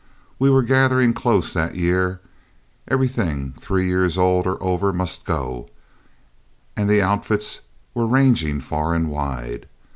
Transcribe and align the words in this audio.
We 0.39 0.49
were 0.49 0.63
gathering 0.63 1.13
close 1.13 1.53
that 1.53 1.75
year, 1.75 2.21
everything 2.87 3.53
three 3.59 3.85
years 3.85 4.17
old 4.17 4.47
or 4.47 4.57
over 4.59 4.91
must 4.91 5.25
go, 5.25 5.69
and 6.75 6.89
the 6.89 7.03
outfits 7.03 7.59
were 7.93 8.07
ranging 8.07 8.61
far 8.61 8.95
and 8.95 9.11
wide. 9.11 9.67